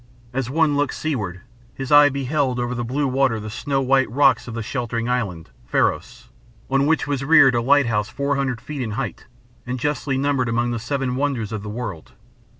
[0.33, 1.41] As one looked seaward
[1.75, 5.51] his eye beheld over the blue water the snow white rocks of the sheltering island,
[5.67, 6.29] Pharos,
[6.71, 9.27] on which was reared a lighthouse four hundred feet in height
[9.63, 12.13] and justly numbered among the seven wonders of the world.